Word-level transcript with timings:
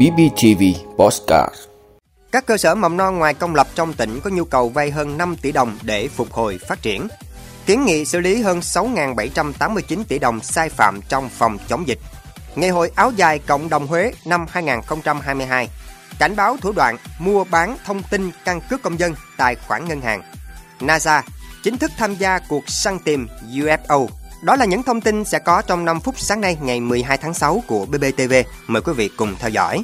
BBTV 0.00 0.62
Postcard 0.96 1.54
Các 2.32 2.46
cơ 2.46 2.56
sở 2.56 2.74
mầm 2.74 2.96
non 2.96 3.18
ngoài 3.18 3.34
công 3.34 3.54
lập 3.54 3.66
trong 3.74 3.92
tỉnh 3.92 4.20
có 4.24 4.30
nhu 4.30 4.44
cầu 4.44 4.68
vay 4.68 4.90
hơn 4.90 5.18
5 5.18 5.36
tỷ 5.36 5.52
đồng 5.52 5.78
để 5.82 6.08
phục 6.08 6.32
hồi, 6.32 6.58
phát 6.68 6.82
triển. 6.82 7.08
Kiến 7.66 7.84
nghị 7.84 8.04
xử 8.04 8.20
lý 8.20 8.42
hơn 8.42 8.60
6.789 8.60 10.04
tỷ 10.08 10.18
đồng 10.18 10.40
sai 10.40 10.68
phạm 10.68 11.00
trong 11.08 11.28
phòng 11.28 11.58
chống 11.68 11.88
dịch. 11.88 11.98
Ngày 12.54 12.70
hội 12.70 12.90
áo 12.94 13.12
dài 13.16 13.38
cộng 13.38 13.68
đồng 13.68 13.86
Huế 13.86 14.12
năm 14.24 14.46
2022. 14.50 15.68
Cảnh 16.18 16.36
báo 16.36 16.56
thủ 16.60 16.72
đoạn 16.72 16.96
mua 17.18 17.44
bán 17.44 17.76
thông 17.84 18.02
tin 18.02 18.30
căn 18.44 18.60
cước 18.70 18.82
công 18.82 18.98
dân 18.98 19.14
tài 19.36 19.54
khoản 19.54 19.88
ngân 19.88 20.00
hàng. 20.00 20.22
NASA 20.80 21.22
chính 21.62 21.78
thức 21.78 21.90
tham 21.96 22.14
gia 22.14 22.38
cuộc 22.38 22.68
săn 22.68 22.98
tìm 22.98 23.26
UFO. 23.52 24.06
Đó 24.42 24.56
là 24.56 24.64
những 24.64 24.82
thông 24.82 25.00
tin 25.00 25.24
sẽ 25.24 25.38
có 25.38 25.62
trong 25.62 25.84
5 25.84 26.00
phút 26.00 26.18
sáng 26.18 26.40
nay 26.40 26.56
ngày 26.62 26.80
12 26.80 27.18
tháng 27.18 27.34
6 27.34 27.62
của 27.66 27.86
BBTV. 27.86 28.32
Mời 28.66 28.82
quý 28.82 28.92
vị 28.92 29.08
cùng 29.16 29.36
theo 29.38 29.50
dõi. 29.50 29.82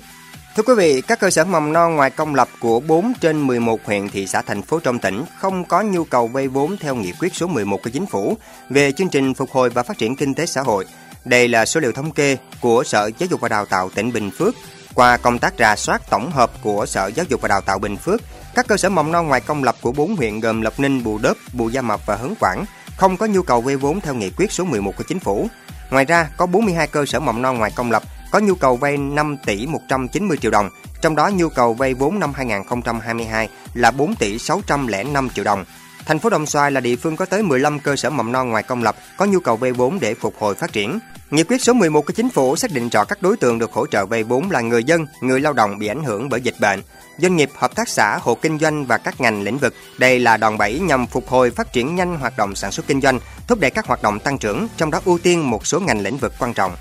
Thưa 0.57 0.63
quý 0.63 0.75
vị, 0.75 1.01
các 1.01 1.21
cơ 1.21 1.31
sở 1.31 1.45
mầm 1.45 1.73
non 1.73 1.97
ngoài 1.97 2.11
công 2.11 2.35
lập 2.35 2.49
của 2.61 2.81
4 2.81 3.13
trên 3.21 3.47
11 3.47 3.81
huyện 3.85 4.09
thị 4.09 4.27
xã 4.27 4.43
thành 4.43 4.63
phố 4.63 4.81
trong 4.81 4.99
tỉnh 4.99 5.25
không 5.39 5.65
có 5.65 5.83
nhu 5.83 6.05
cầu 6.05 6.27
vay 6.27 6.49
vốn 6.49 6.77
theo 6.81 6.95
nghị 6.95 7.13
quyết 7.21 7.35
số 7.35 7.47
11 7.47 7.83
của 7.83 7.91
chính 7.91 8.07
phủ 8.07 8.37
về 8.71 8.93
chương 8.93 9.09
trình 9.09 9.35
phục 9.35 9.51
hồi 9.51 9.71
và 9.71 9.83
phát 9.83 9.99
triển 9.99 10.17
kinh 10.17 10.35
tế 10.35 10.47
xã 10.47 10.63
hội. 10.63 10.87
Đây 11.25 11.49
là 11.49 11.67
số 11.67 11.81
liệu 11.81 11.93
thống 11.93 12.11
kê 12.11 12.37
của 12.61 12.85
Sở 12.85 13.11
Giáo 13.19 13.27
dục 13.31 13.41
và 13.41 13.49
Đào 13.49 13.67
tạo 13.67 13.91
tỉnh 13.95 14.13
Bình 14.13 14.31
Phước 14.31 14.55
qua 14.95 15.17
công 15.17 15.39
tác 15.39 15.55
rà 15.59 15.77
soát 15.77 16.11
tổng 16.11 16.31
hợp 16.31 16.51
của 16.63 16.87
Sở 16.87 17.07
Giáo 17.07 17.27
dục 17.29 17.41
và 17.41 17.49
Đào 17.49 17.61
tạo 17.61 17.79
Bình 17.79 17.97
Phước. 17.97 18.21
Các 18.55 18.67
cơ 18.69 18.77
sở 18.77 18.89
mầm 18.89 19.13
non 19.13 19.29
ngoài 19.29 19.41
công 19.41 19.65
lập 19.65 19.77
của 19.81 19.93
4 19.93 20.17
huyện 20.17 20.41
gồm 20.41 20.61
Lộc 20.61 20.81
Ninh, 20.81 21.05
Bù 21.05 21.19
Đớp, 21.19 21.37
Bù 21.53 21.69
Gia 21.69 21.83
Mập 21.83 22.07
và 22.07 22.17
Hớn 22.17 22.35
Quảng 22.41 22.65
không 22.97 23.17
có 23.17 23.27
nhu 23.27 23.43
cầu 23.43 23.61
vay 23.61 23.77
vốn 23.77 24.01
theo 24.01 24.15
nghị 24.15 24.31
quyết 24.31 24.53
số 24.53 24.65
11 24.65 24.97
của 24.97 25.05
chính 25.09 25.19
phủ. 25.19 25.49
Ngoài 25.91 26.05
ra, 26.05 26.29
có 26.37 26.47
42 26.47 26.87
cơ 26.87 27.07
sở 27.07 27.21
mầm 27.21 27.43
non 27.43 27.59
ngoài 27.59 27.73
công 27.77 27.91
lập 27.91 28.03
có 28.31 28.39
nhu 28.39 28.55
cầu 28.55 28.77
vay 28.77 28.97
5 28.97 29.37
tỷ 29.47 29.67
190 29.67 30.37
triệu 30.37 30.51
đồng, 30.51 30.71
trong 31.01 31.17
đó 31.17 31.31
nhu 31.35 31.49
cầu 31.49 31.75
vay 31.75 31.95
vốn 31.95 32.19
năm 32.19 32.33
2022 32.35 33.49
là 33.75 33.91
4 33.91 34.15
tỷ 34.15 34.39
605 34.39 35.31
triệu 35.31 35.45
đồng. 35.45 35.65
Thành 36.07 36.19
phố 36.19 36.31
Đồng 36.31 36.47
Xoài 36.47 36.71
là 36.71 36.81
địa 36.81 36.97
phương 36.97 37.17
có 37.17 37.25
tới 37.25 37.43
15 37.43 37.81
cơ 37.81 37.97
sở 37.97 38.11
mầm 38.11 38.33
non 38.33 38.49
ngoài 38.49 38.63
công 38.63 38.83
lập 38.83 38.97
có 39.17 39.25
nhu 39.25 39.41
cầu 39.41 39.57
vay 39.57 39.73
vốn 39.73 40.01
để 40.01 40.15
phục 40.15 40.35
hồi 40.39 40.55
phát 40.55 40.73
triển. 40.73 40.99
Nghị 41.31 41.43
quyết 41.43 41.63
số 41.63 41.73
11 41.73 42.07
của 42.07 42.13
chính 42.13 42.31
phủ 42.31 42.57
xác 42.57 42.73
định 42.73 42.89
rõ 42.89 43.05
các 43.05 43.23
đối 43.23 43.37
tượng 43.37 43.59
được 43.59 43.73
hỗ 43.73 43.87
trợ 43.87 44.07
vay 44.07 44.23
vốn 44.23 44.51
là 44.51 44.61
người 44.61 44.85
dân, 44.85 45.07
người 45.21 45.41
lao 45.41 45.53
động 45.53 45.79
bị 45.79 45.87
ảnh 45.87 46.05
hưởng 46.05 46.29
bởi 46.29 46.41
dịch 46.41 46.55
bệnh, 46.61 46.83
doanh 47.19 47.37
nghiệp, 47.37 47.51
hợp 47.55 47.75
tác 47.75 47.89
xã, 47.89 48.19
hộ 48.23 48.35
kinh 48.35 48.59
doanh 48.59 48.87
và 48.87 48.99
các 48.99 49.21
ngành 49.21 49.43
lĩnh 49.43 49.59
vực. 49.59 49.75
Đây 49.99 50.19
là 50.19 50.37
đòn 50.37 50.59
bẩy 50.59 50.79
nhằm 50.79 51.07
phục 51.07 51.29
hồi 51.29 51.51
phát 51.51 51.73
triển 51.73 51.95
nhanh 51.95 52.17
hoạt 52.17 52.37
động 52.37 52.55
sản 52.55 52.73
xuất 52.73 52.87
kinh 52.87 53.01
doanh, 53.01 53.21
thúc 53.49 53.61
đẩy 53.61 53.71
các 53.71 53.87
hoạt 53.87 54.03
động 54.03 54.21
tăng 54.21 54.39
trưởng, 54.39 54.69
trong 54.77 54.91
đó 54.91 55.01
ưu 55.05 55.19
tiên 55.19 55.51
một 55.51 55.67
số 55.67 55.81
ngành 55.81 56.01
lĩnh 56.01 56.17
vực 56.17 56.33
quan 56.39 56.55
trọng. 56.55 56.73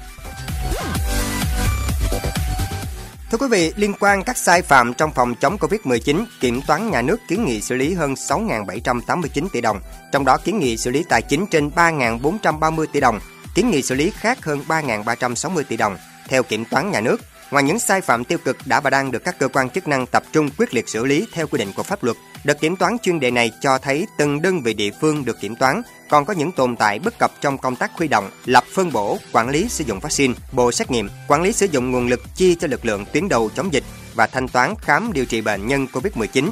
Thưa 3.36 3.47
quý 3.47 3.52
vị, 3.52 3.73
liên 3.75 3.94
quan 4.00 4.23
các 4.23 4.38
sai 4.38 4.61
phạm 4.61 4.94
trong 4.94 5.11
phòng 5.11 5.36
chống 5.36 5.58
Covid-19, 5.58 6.25
Kiểm 6.39 6.61
toán 6.67 6.91
nhà 6.91 7.02
nước 7.02 7.17
kiến 7.28 7.45
nghị 7.45 7.61
xử 7.61 7.75
lý 7.75 7.94
hơn 7.94 8.14
6.789 8.14 9.47
tỷ 9.53 9.61
đồng, 9.61 9.80
trong 10.11 10.25
đó 10.25 10.38
kiến 10.38 10.59
nghị 10.59 10.77
xử 10.77 10.92
lý 10.92 11.03
tài 11.09 11.22
chính 11.22 11.45
trên 11.47 11.69
3.430 11.69 12.86
tỷ 12.94 13.00
đồng, 13.00 13.19
kiến 13.55 13.69
nghị 13.72 13.81
xử 13.81 13.95
lý 13.95 14.11
khác 14.16 14.45
hơn 14.45 14.64
3.360 14.67 15.64
tỷ 15.69 15.77
đồng. 15.77 15.97
Theo 16.30 16.44
Kiểm 16.44 16.66
toán 16.66 16.92
nhà 16.92 17.02
nước, 17.02 17.22
ngoài 17.52 17.64
những 17.64 17.80
sai 17.80 18.02
phạm 18.02 18.24
tiêu 18.24 18.38
cực 18.46 18.58
đã 18.66 18.80
và 18.80 18.90
đang 18.90 19.12
được 19.12 19.24
các 19.24 19.40
cơ 19.40 19.48
quan 19.48 19.70
chức 19.70 19.88
năng 19.88 20.08
tập 20.08 20.24
trung 20.32 20.50
quyết 20.58 20.74
liệt 20.74 20.90
xử 20.90 21.06
lý 21.06 21.28
theo 21.34 21.48
quy 21.48 21.60
định 21.60 21.74
của 21.76 21.84
pháp 21.84 22.04
luật, 22.04 22.18
đợt 22.44 22.60
kiểm 22.60 22.76
toán 22.76 22.98
chuyên 23.02 23.20
đề 23.20 23.32
này 23.32 23.52
cho 23.62 23.78
thấy 23.78 24.08
từng 24.18 24.42
đơn 24.42 24.62
vị 24.62 24.74
địa 24.74 24.92
phương 25.02 25.26
được 25.26 25.40
kiểm 25.42 25.56
toán 25.56 25.82
còn 26.10 26.26
có 26.26 26.34
những 26.34 26.52
tồn 26.52 26.76
tại 26.76 27.00
bất 27.00 27.20
cập 27.20 27.32
trong 27.42 27.58
công 27.58 27.76
tác 27.76 27.92
huy 27.94 28.08
động, 28.08 28.30
lập 28.46 28.64
phân 28.73 28.92
bổ, 28.92 29.18
quản 29.32 29.50
lý 29.50 29.70
sử 29.70 29.84
dụng 29.84 30.00
vaccine, 30.00 30.34
bộ 30.52 30.72
xét 30.72 30.92
nghiệm, 30.92 31.10
quản 31.28 31.42
lý 31.42 31.52
sử 31.52 31.66
dụng 31.66 31.92
nguồn 31.92 32.08
lực 32.08 32.22
chi 32.36 32.56
cho 32.56 32.68
lực 32.68 32.86
lượng 32.86 33.06
tuyến 33.14 33.30
đầu 33.30 33.50
chống 33.56 33.73
dịch 33.73 33.84
và 34.16 34.28
thanh 34.28 34.48
toán 34.48 34.73
khám 34.82 35.14
điều 35.14 35.26
trị 35.26 35.42
bệnh 35.42 35.68
nhân 35.68 35.88
COVID-19. 35.94 36.52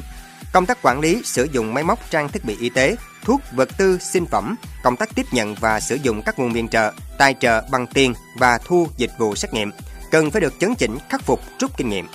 Công 0.54 0.66
tác 0.66 0.78
quản 0.82 1.00
lý 1.00 1.22
sử 1.24 1.48
dụng 1.52 1.74
máy 1.74 1.84
móc 1.84 2.00
trang 2.10 2.30
thiết 2.30 2.46
bị 2.46 2.58
y 2.60 2.70
tế, 2.70 2.96
thuốc, 3.24 3.42
vật 3.52 3.70
tư, 3.78 3.98
sinh 4.02 4.26
phẩm, 4.26 4.56
công 4.84 4.98
tác 4.98 5.16
tiếp 5.16 5.26
nhận 5.32 5.56
và 5.56 5.80
sử 5.80 5.96
dụng 5.96 6.22
các 6.22 6.40
nguồn 6.40 6.54
viện 6.54 6.68
trợ, 6.68 6.92
tài 7.18 7.36
trợ 7.40 7.62
bằng 7.72 7.88
tiền 7.88 8.14
và 8.38 8.60
thu 8.66 8.88
dịch 8.98 9.12
vụ 9.18 9.36
xét 9.36 9.54
nghiệm 9.54 9.72
cần 10.14 10.32
phải 10.32 10.42
được 10.42 10.54
chấn 10.60 10.76
chỉnh, 10.76 10.98
khắc 11.10 11.22
phục, 11.22 11.42
rút 11.60 11.78
kinh 11.78 11.90
nghiệm. 11.90 12.08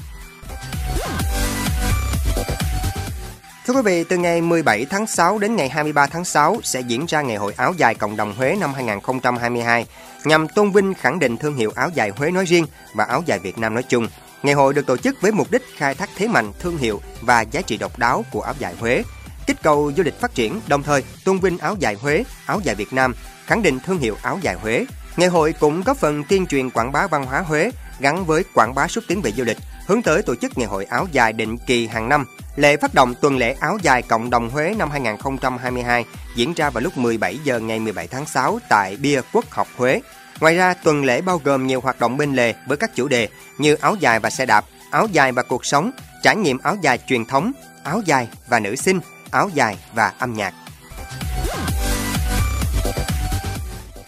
Thưa 3.67 3.75
quý 3.75 3.83
vị, 3.85 4.05
từ 4.05 4.17
ngày 4.17 4.41
17 4.41 4.87
tháng 4.91 5.07
6 5.07 5.39
đến 5.39 5.57
ngày 5.57 5.69
23 5.69 6.07
tháng 6.07 6.25
6 6.25 6.61
sẽ 6.63 6.81
diễn 6.81 7.07
ra 7.07 7.23
Ngày 7.23 7.37
hội 7.37 7.55
áo 7.57 7.75
dài 7.77 7.95
cộng 7.95 8.17
đồng 8.17 8.35
Huế 8.35 8.57
năm 8.61 8.75
2022 8.75 9.87
nhằm 10.25 10.49
tôn 10.49 10.71
vinh 10.71 10.95
khẳng 10.95 11.19
định 11.19 11.37
thương 11.37 11.57
hiệu 11.57 11.73
áo 11.75 11.91
dài 11.95 12.11
Huế 12.17 12.31
nói 12.31 12.45
riêng 12.45 12.67
và 12.95 13.05
áo 13.05 13.23
dài 13.27 13.39
Việt 13.39 13.59
Nam 13.59 13.75
nói 13.75 13.83
chung. 13.83 14.09
Ngày 14.43 14.55
hội 14.55 14.75
được 14.75 14.87
tổ 14.87 14.97
chức 14.97 15.21
với 15.21 15.33
mục 15.33 15.51
đích 15.51 15.63
khai 15.77 15.95
thác 15.95 16.11
thế 16.17 16.29
mạnh, 16.29 16.53
thương 16.59 16.79
hiệu 16.79 17.01
và 17.21 17.41
giá 17.41 17.63
trị 17.63 17.77
độc 17.77 17.99
đáo 17.99 18.25
của 18.33 18.41
áo 18.41 18.55
dài 18.59 18.75
Huế, 18.81 19.03
kích 19.47 19.63
cầu 19.63 19.93
du 19.97 20.03
lịch 20.03 20.21
phát 20.21 20.35
triển, 20.35 20.61
đồng 20.69 20.83
thời 20.83 21.05
tôn 21.25 21.39
vinh 21.39 21.59
áo 21.59 21.77
dài 21.79 21.95
Huế, 21.95 22.25
áo 22.47 22.61
dài 22.65 22.75
Việt 22.75 22.93
Nam, 22.93 23.15
khẳng 23.47 23.63
định 23.63 23.81
thương 23.81 23.99
hiệu 23.99 24.17
áo 24.23 24.39
dài 24.43 24.55
Huế. 24.55 24.85
Ngày 25.17 25.29
hội 25.29 25.55
cũng 25.61 25.83
góp 25.83 25.97
phần 25.97 26.25
tuyên 26.29 26.47
truyền 26.47 26.71
quảng 26.71 26.93
bá 26.93 27.07
văn 27.07 27.27
hóa 27.27 27.41
Huế 27.41 27.71
gắn 28.01 28.25
với 28.25 28.45
quảng 28.55 28.75
bá 28.75 28.89
xúc 28.89 29.05
tiến 29.09 29.23
về 29.23 29.33
du 29.33 29.45
lịch, 29.45 29.59
hướng 29.87 30.03
tới 30.03 30.23
tổ 30.23 30.35
chức 30.35 30.59
ngày 30.59 30.67
hội 30.67 30.85
áo 30.85 31.07
dài 31.13 31.33
định 31.33 31.57
kỳ 31.67 31.87
hàng 31.87 32.09
năm. 32.09 32.25
Lễ 32.57 32.77
phát 32.77 32.95
động 32.95 33.15
tuần 33.21 33.37
lễ 33.37 33.57
áo 33.61 33.79
dài 33.83 34.03
cộng 34.03 34.31
đồng 34.31 34.51
Huế 34.51 34.75
năm 34.79 34.91
2022 34.91 36.05
diễn 36.35 36.53
ra 36.55 36.71
vào 36.71 36.81
lúc 36.81 36.99
17 36.99 37.39
giờ 37.45 37.61
ngày 37.61 37.81
17 37.81 38.07
tháng 38.07 38.27
6 38.27 38.59
tại 38.69 38.97
Bia 38.97 39.21
Quốc 39.33 39.51
học 39.51 39.69
Huế. 39.77 40.01
Ngoài 40.41 40.57
ra, 40.57 40.75
tuần 40.75 41.05
lễ 41.05 41.21
bao 41.21 41.41
gồm 41.45 41.67
nhiều 41.67 41.81
hoạt 41.81 42.01
động 42.01 42.17
bên 42.17 42.35
lề 42.35 42.55
với 42.67 42.77
các 42.77 42.95
chủ 42.95 43.09
đề 43.09 43.29
như 43.59 43.75
áo 43.75 43.95
dài 44.01 44.21
và 44.21 44.31
xe 44.31 44.47
đạp, 44.47 44.65
áo 44.91 45.07
dài 45.13 45.33
và 45.33 45.43
cuộc 45.43 45.67
sống, 45.67 45.91
trải 46.23 46.37
nghiệm 46.37 46.59
áo 46.59 46.77
dài 46.81 46.99
truyền 47.09 47.25
thống, 47.25 47.53
áo 47.83 48.03
dài 48.05 48.29
và 48.49 48.61
nữ 48.61 48.77
sinh, 48.77 49.01
áo 49.31 49.51
dài 49.55 49.79
và 49.95 50.13
âm 50.19 50.35
nhạc. 50.35 50.55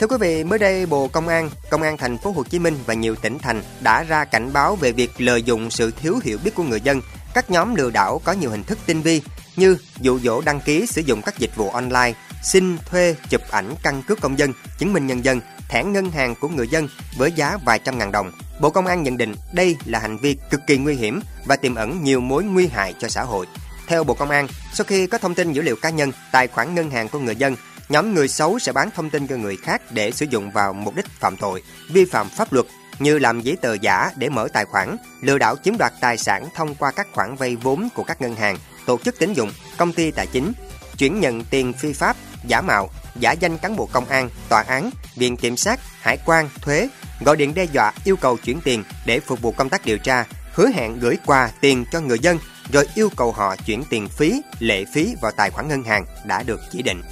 Thưa 0.00 0.06
quý 0.06 0.16
vị, 0.20 0.44
mới 0.44 0.58
đây 0.58 0.86
Bộ 0.86 1.08
Công 1.08 1.28
an, 1.28 1.50
Công 1.70 1.82
an 1.82 1.96
thành 1.96 2.18
phố 2.18 2.30
Hồ 2.30 2.44
Chí 2.44 2.58
Minh 2.58 2.78
và 2.86 2.94
nhiều 2.94 3.14
tỉnh 3.14 3.38
thành 3.38 3.62
đã 3.80 4.02
ra 4.02 4.24
cảnh 4.24 4.52
báo 4.52 4.76
về 4.76 4.92
việc 4.92 5.10
lợi 5.18 5.42
dụng 5.42 5.70
sự 5.70 5.90
thiếu 5.90 6.18
hiểu 6.22 6.38
biết 6.44 6.54
của 6.54 6.62
người 6.62 6.80
dân. 6.80 7.00
Các 7.34 7.50
nhóm 7.50 7.74
lừa 7.74 7.90
đảo 7.90 8.20
có 8.24 8.32
nhiều 8.32 8.50
hình 8.50 8.64
thức 8.64 8.78
tinh 8.86 9.02
vi 9.02 9.22
như 9.56 9.76
dụ 10.00 10.18
dỗ 10.18 10.40
đăng 10.40 10.60
ký 10.60 10.86
sử 10.86 11.00
dụng 11.00 11.22
các 11.22 11.38
dịch 11.38 11.56
vụ 11.56 11.70
online, 11.70 12.12
xin 12.42 12.78
thuê 12.78 13.16
chụp 13.28 13.40
ảnh 13.50 13.74
căn 13.82 14.02
cước 14.02 14.20
công 14.20 14.38
dân, 14.38 14.52
chứng 14.78 14.92
minh 14.92 15.06
nhân 15.06 15.24
dân, 15.24 15.40
thẻ 15.68 15.84
ngân 15.84 16.10
hàng 16.10 16.34
của 16.40 16.48
người 16.48 16.68
dân 16.68 16.88
với 17.16 17.32
giá 17.32 17.58
vài 17.64 17.78
trăm 17.78 17.98
ngàn 17.98 18.12
đồng. 18.12 18.32
Bộ 18.60 18.70
Công 18.70 18.86
an 18.86 19.02
nhận 19.02 19.16
định 19.16 19.34
đây 19.52 19.76
là 19.84 19.98
hành 19.98 20.18
vi 20.18 20.36
cực 20.50 20.60
kỳ 20.66 20.78
nguy 20.78 20.94
hiểm 20.94 21.20
và 21.46 21.56
tiềm 21.56 21.74
ẩn 21.74 22.04
nhiều 22.04 22.20
mối 22.20 22.44
nguy 22.44 22.66
hại 22.66 22.94
cho 22.98 23.08
xã 23.08 23.22
hội. 23.22 23.46
Theo 23.86 24.04
Bộ 24.04 24.14
Công 24.14 24.30
an, 24.30 24.48
sau 24.74 24.84
khi 24.84 25.06
có 25.06 25.18
thông 25.18 25.34
tin 25.34 25.52
dữ 25.52 25.62
liệu 25.62 25.76
cá 25.76 25.90
nhân, 25.90 26.12
tài 26.32 26.48
khoản 26.48 26.74
ngân 26.74 26.90
hàng 26.90 27.08
của 27.08 27.18
người 27.18 27.36
dân 27.36 27.56
nhóm 27.90 28.14
người 28.14 28.28
xấu 28.28 28.58
sẽ 28.58 28.72
bán 28.72 28.90
thông 28.90 29.10
tin 29.10 29.26
cho 29.26 29.36
người 29.36 29.56
khác 29.56 29.82
để 29.90 30.10
sử 30.10 30.26
dụng 30.30 30.50
vào 30.50 30.72
mục 30.72 30.96
đích 30.96 31.06
phạm 31.06 31.36
tội, 31.36 31.62
vi 31.88 32.04
phạm 32.04 32.28
pháp 32.28 32.52
luật 32.52 32.66
như 32.98 33.18
làm 33.18 33.40
giấy 33.40 33.56
tờ 33.56 33.74
giả 33.74 34.10
để 34.16 34.28
mở 34.28 34.48
tài 34.52 34.64
khoản, 34.64 34.96
lừa 35.20 35.38
đảo 35.38 35.56
chiếm 35.64 35.74
đoạt 35.78 35.92
tài 36.00 36.18
sản 36.18 36.46
thông 36.54 36.74
qua 36.74 36.90
các 36.90 37.08
khoản 37.12 37.34
vay 37.36 37.56
vốn 37.56 37.88
của 37.94 38.02
các 38.02 38.22
ngân 38.22 38.34
hàng, 38.34 38.56
tổ 38.86 38.98
chức 38.98 39.18
tín 39.18 39.32
dụng, 39.32 39.52
công 39.78 39.92
ty 39.92 40.10
tài 40.10 40.26
chính, 40.26 40.52
chuyển 40.98 41.20
nhận 41.20 41.44
tiền 41.44 41.72
phi 41.72 41.92
pháp, 41.92 42.16
giả 42.46 42.60
mạo, 42.60 42.90
giả 43.16 43.32
danh 43.32 43.58
cán 43.58 43.76
bộ 43.76 43.88
công 43.92 44.06
an, 44.06 44.30
tòa 44.48 44.62
án, 44.62 44.90
viện 45.16 45.36
kiểm 45.36 45.56
sát, 45.56 45.80
hải 46.00 46.18
quan, 46.26 46.48
thuế, 46.62 46.88
gọi 47.24 47.36
điện 47.36 47.54
đe 47.54 47.64
dọa 47.64 47.92
yêu 48.04 48.16
cầu 48.16 48.36
chuyển 48.36 48.60
tiền 48.64 48.84
để 49.06 49.20
phục 49.20 49.42
vụ 49.42 49.52
công 49.52 49.68
tác 49.68 49.84
điều 49.84 49.98
tra, 49.98 50.24
hứa 50.54 50.68
hẹn 50.74 50.98
gửi 51.00 51.16
quà 51.26 51.50
tiền 51.60 51.84
cho 51.92 52.00
người 52.00 52.18
dân 52.18 52.38
rồi 52.72 52.86
yêu 52.94 53.08
cầu 53.16 53.32
họ 53.32 53.56
chuyển 53.66 53.82
tiền 53.90 54.08
phí, 54.08 54.42
lệ 54.58 54.84
phí 54.94 55.14
vào 55.22 55.32
tài 55.32 55.50
khoản 55.50 55.68
ngân 55.68 55.82
hàng 55.82 56.04
đã 56.24 56.42
được 56.42 56.60
chỉ 56.72 56.82
định. 56.82 57.02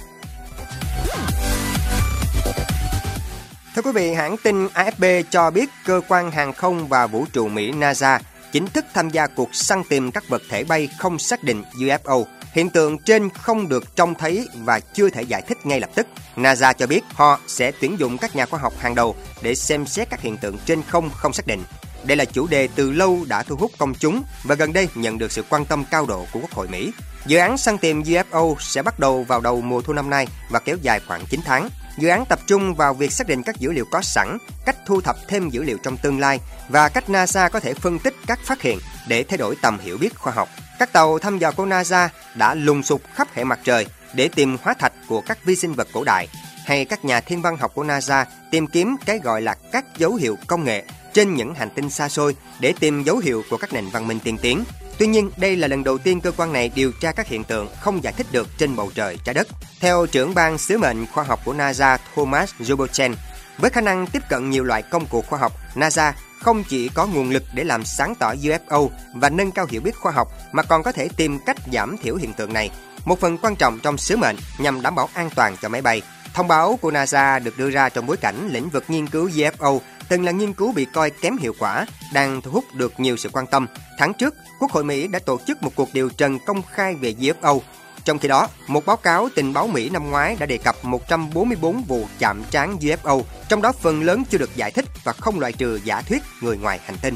Thưa 3.79 3.91
quý 3.91 4.01
vị, 4.01 4.13
hãng 4.13 4.37
tin 4.43 4.67
AFP 4.67 5.23
cho 5.31 5.51
biết 5.51 5.69
cơ 5.85 6.01
quan 6.07 6.31
hàng 6.31 6.53
không 6.53 6.87
và 6.87 7.07
vũ 7.07 7.25
trụ 7.33 7.47
Mỹ 7.47 7.71
NASA 7.71 8.19
chính 8.51 8.67
thức 8.67 8.85
tham 8.93 9.09
gia 9.09 9.27
cuộc 9.27 9.55
săn 9.55 9.83
tìm 9.89 10.11
các 10.11 10.29
vật 10.29 10.41
thể 10.49 10.63
bay 10.63 10.89
không 10.97 11.19
xác 11.19 11.43
định 11.43 11.63
UFO. 11.73 12.25
Hiện 12.51 12.69
tượng 12.69 12.97
trên 12.97 13.29
không 13.29 13.69
được 13.69 13.95
trông 13.95 14.15
thấy 14.15 14.47
và 14.55 14.79
chưa 14.79 15.09
thể 15.09 15.21
giải 15.21 15.41
thích 15.41 15.57
ngay 15.63 15.79
lập 15.79 15.89
tức. 15.95 16.07
NASA 16.35 16.73
cho 16.73 16.87
biết 16.87 17.01
họ 17.13 17.39
sẽ 17.47 17.71
tuyển 17.71 17.99
dụng 17.99 18.17
các 18.17 18.35
nhà 18.35 18.45
khoa 18.45 18.59
học 18.59 18.73
hàng 18.79 18.95
đầu 18.95 19.15
để 19.41 19.55
xem 19.55 19.85
xét 19.85 20.09
các 20.09 20.21
hiện 20.21 20.37
tượng 20.37 20.57
trên 20.65 20.81
không 20.83 21.09
không 21.09 21.33
xác 21.33 21.47
định. 21.47 21.63
Đây 22.03 22.17
là 22.17 22.25
chủ 22.25 22.47
đề 22.47 22.67
từ 22.75 22.91
lâu 22.91 23.25
đã 23.27 23.43
thu 23.43 23.55
hút 23.55 23.71
công 23.77 23.93
chúng 23.93 24.23
và 24.43 24.55
gần 24.55 24.73
đây 24.73 24.87
nhận 24.95 25.17
được 25.17 25.31
sự 25.31 25.43
quan 25.49 25.65
tâm 25.65 25.83
cao 25.91 26.05
độ 26.05 26.25
của 26.33 26.39
Quốc 26.39 26.51
hội 26.51 26.67
Mỹ. 26.67 26.91
Dự 27.25 27.37
án 27.37 27.57
săn 27.57 27.77
tìm 27.77 28.01
UFO 28.01 28.55
sẽ 28.59 28.81
bắt 28.81 28.99
đầu 28.99 29.23
vào 29.23 29.41
đầu 29.41 29.61
mùa 29.61 29.81
thu 29.81 29.93
năm 29.93 30.09
nay 30.09 30.27
và 30.49 30.59
kéo 30.59 30.77
dài 30.81 30.99
khoảng 31.07 31.25
9 31.29 31.39
tháng. 31.45 31.69
Dự 31.99 32.09
án 32.09 32.25
tập 32.25 32.39
trung 32.47 32.75
vào 32.75 32.93
việc 32.93 33.11
xác 33.11 33.27
định 33.27 33.43
các 33.43 33.59
dữ 33.59 33.71
liệu 33.71 33.85
có 33.91 34.01
sẵn, 34.01 34.37
cách 34.65 34.75
thu 34.85 35.01
thập 35.01 35.15
thêm 35.27 35.49
dữ 35.49 35.63
liệu 35.63 35.77
trong 35.83 35.97
tương 35.97 36.19
lai 36.19 36.39
và 36.69 36.89
cách 36.89 37.09
NASA 37.09 37.49
có 37.49 37.59
thể 37.59 37.73
phân 37.73 37.99
tích 37.99 38.15
các 38.27 38.39
phát 38.43 38.61
hiện 38.61 38.79
để 39.07 39.23
thay 39.23 39.37
đổi 39.37 39.55
tầm 39.61 39.79
hiểu 39.79 39.97
biết 39.97 40.15
khoa 40.15 40.33
học. 40.33 40.49
Các 40.79 40.93
tàu 40.93 41.19
thăm 41.19 41.37
dò 41.37 41.51
của 41.51 41.65
NASA 41.65 42.09
đã 42.35 42.53
lùng 42.53 42.83
sục 42.83 43.01
khắp 43.13 43.27
hệ 43.33 43.43
mặt 43.43 43.59
trời 43.63 43.87
để 44.13 44.29
tìm 44.35 44.57
hóa 44.63 44.73
thạch 44.73 44.93
của 45.07 45.21
các 45.21 45.45
vi 45.45 45.55
sinh 45.55 45.73
vật 45.73 45.87
cổ 45.93 46.03
đại 46.03 46.27
hay 46.65 46.85
các 46.85 47.05
nhà 47.05 47.21
thiên 47.21 47.41
văn 47.41 47.57
học 47.57 47.71
của 47.75 47.83
NASA 47.83 48.25
tìm 48.51 48.67
kiếm 48.67 48.95
cái 49.05 49.19
gọi 49.19 49.41
là 49.41 49.55
các 49.71 49.85
dấu 49.97 50.15
hiệu 50.15 50.37
công 50.47 50.63
nghệ 50.63 50.83
trên 51.13 51.35
những 51.35 51.53
hành 51.53 51.69
tinh 51.75 51.89
xa 51.89 52.09
xôi 52.09 52.35
để 52.59 52.73
tìm 52.79 53.03
dấu 53.03 53.17
hiệu 53.17 53.43
của 53.49 53.57
các 53.57 53.73
nền 53.73 53.89
văn 53.89 54.07
minh 54.07 54.19
tiên 54.19 54.37
tiến. 54.41 54.63
Tuy 54.97 55.07
nhiên, 55.07 55.31
đây 55.37 55.55
là 55.55 55.67
lần 55.67 55.83
đầu 55.83 55.97
tiên 55.97 56.21
cơ 56.21 56.31
quan 56.31 56.53
này 56.53 56.71
điều 56.75 56.91
tra 56.91 57.11
các 57.11 57.27
hiện 57.27 57.43
tượng 57.43 57.67
không 57.79 58.03
giải 58.03 58.13
thích 58.13 58.27
được 58.31 58.47
trên 58.57 58.75
bầu 58.75 58.91
trời 58.95 59.17
trái 59.23 59.33
đất. 59.33 59.47
Theo 59.79 60.05
trưởng 60.05 60.33
ban 60.33 60.57
sứ 60.57 60.77
mệnh 60.77 61.05
khoa 61.07 61.23
học 61.23 61.39
của 61.45 61.53
NASA 61.53 61.97
Thomas 62.15 62.51
Jobochen, 62.59 63.13
với 63.57 63.69
khả 63.69 63.81
năng 63.81 64.07
tiếp 64.07 64.23
cận 64.29 64.49
nhiều 64.49 64.63
loại 64.63 64.81
công 64.81 65.05
cụ 65.05 65.21
khoa 65.21 65.39
học, 65.39 65.53
NASA 65.75 66.13
không 66.39 66.63
chỉ 66.63 66.89
có 66.89 67.07
nguồn 67.07 67.29
lực 67.29 67.43
để 67.53 67.63
làm 67.63 67.85
sáng 67.85 68.15
tỏ 68.15 68.33
UFO 68.33 68.89
và 69.15 69.29
nâng 69.29 69.51
cao 69.51 69.65
hiểu 69.69 69.81
biết 69.81 69.95
khoa 69.95 70.11
học 70.11 70.27
mà 70.51 70.63
còn 70.63 70.83
có 70.83 70.91
thể 70.91 71.09
tìm 71.17 71.39
cách 71.45 71.57
giảm 71.73 71.97
thiểu 71.97 72.15
hiện 72.15 72.33
tượng 72.33 72.53
này, 72.53 72.71
một 73.05 73.19
phần 73.19 73.37
quan 73.37 73.55
trọng 73.55 73.79
trong 73.79 73.97
sứ 73.97 74.17
mệnh 74.17 74.35
nhằm 74.57 74.81
đảm 74.81 74.95
bảo 74.95 75.09
an 75.13 75.29
toàn 75.35 75.55
cho 75.61 75.69
máy 75.69 75.81
bay. 75.81 76.01
Thông 76.33 76.47
báo 76.47 76.79
của 76.81 76.91
NASA 76.91 77.39
được 77.39 77.57
đưa 77.57 77.69
ra 77.69 77.89
trong 77.89 78.05
bối 78.05 78.17
cảnh 78.17 78.49
lĩnh 78.51 78.69
vực 78.69 78.83
nghiên 78.87 79.07
cứu 79.07 79.29
UFO 79.29 79.79
từng 80.09 80.25
là 80.25 80.31
nghiên 80.31 80.53
cứu 80.53 80.71
bị 80.71 80.85
coi 80.85 81.09
kém 81.09 81.37
hiệu 81.37 81.53
quả, 81.59 81.85
đang 82.13 82.41
thu 82.41 82.51
hút 82.51 82.63
được 82.73 82.99
nhiều 82.99 83.17
sự 83.17 83.29
quan 83.33 83.47
tâm. 83.47 83.67
Tháng 83.97 84.13
trước, 84.13 84.35
Quốc 84.59 84.71
hội 84.71 84.83
Mỹ 84.83 85.07
đã 85.07 85.19
tổ 85.19 85.39
chức 85.47 85.63
một 85.63 85.71
cuộc 85.75 85.89
điều 85.93 86.09
trần 86.09 86.39
công 86.45 86.61
khai 86.71 86.95
về 86.95 87.13
UFO. 87.19 87.59
Trong 88.05 88.19
khi 88.19 88.27
đó, 88.27 88.47
một 88.67 88.85
báo 88.85 88.97
cáo 88.97 89.29
tình 89.35 89.53
báo 89.53 89.67
Mỹ 89.67 89.89
năm 89.89 90.09
ngoái 90.09 90.35
đã 90.39 90.45
đề 90.45 90.57
cập 90.57 90.75
144 90.83 91.83
vụ 91.83 92.07
chạm 92.19 92.43
trán 92.51 92.77
UFO, 92.77 93.21
trong 93.49 93.61
đó 93.61 93.71
phần 93.71 94.03
lớn 94.03 94.23
chưa 94.29 94.37
được 94.37 94.55
giải 94.55 94.71
thích 94.71 94.85
và 95.03 95.13
không 95.13 95.39
loại 95.39 95.53
trừ 95.53 95.79
giả 95.83 96.01
thuyết 96.01 96.23
người 96.41 96.57
ngoài 96.57 96.79
hành 96.85 96.97
tinh. 97.01 97.15